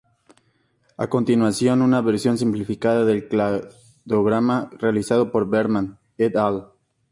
[0.97, 6.71] A continuación una versión simplificada del cladograma realizado por Berman "et al.